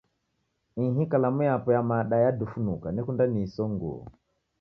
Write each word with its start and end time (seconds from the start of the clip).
Ihi 0.85 1.03
kalamu 1.11 1.41
yapo 1.49 1.69
ya 1.75 1.81
mada 1.91 2.15
yadufunuka, 2.25 2.87
nekunda 2.91 3.23
niisonguo. 3.27 3.99